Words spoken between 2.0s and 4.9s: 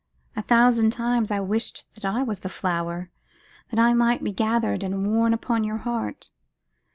I was a flower, that I might be gathered